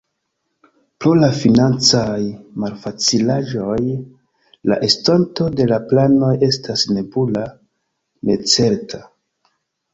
Pro 1.03 1.11
la 1.23 1.27
financaj 1.41 2.15
malfacilaĵoj, 2.63 3.77
la 4.73 4.79
estonto 4.89 5.49
de 5.61 5.71
la 5.75 5.81
planoj 5.93 6.33
estas 6.51 6.89
nebula, 6.97 7.47
necerta. 8.33 9.05